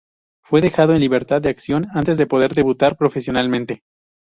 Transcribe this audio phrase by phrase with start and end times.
[0.41, 3.83] Fue dejado en libertad de acción antes de poder debutar profesionalmente.